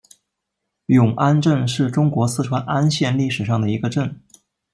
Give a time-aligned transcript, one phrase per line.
[0.87, 4.19] 永安镇是中国四川安县历史上的一个镇。